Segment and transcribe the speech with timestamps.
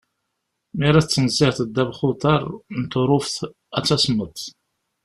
[0.77, 2.43] Mi ara tettnezziheḍ ddabex n uḍar
[2.79, 3.37] n Turuft
[3.77, 4.37] ad tasmeḍ.